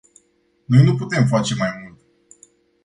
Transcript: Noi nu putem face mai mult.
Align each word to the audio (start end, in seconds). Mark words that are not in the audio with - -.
Noi 0.67 0.83
nu 0.83 0.95
putem 0.95 1.25
face 1.27 1.55
mai 1.55 1.69
mult. 1.83 1.99